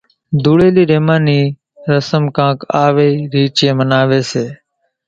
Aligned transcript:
ڌوڙِيلي 0.43 0.83
رميا 0.91 1.17
نِي 1.25 1.39
رسم 1.93 2.23
ڪانڪ 2.37 2.57
آوي 2.85 3.09
ريچين 3.33 3.73
مناوون 3.77 4.21
سي۔ 4.31 4.45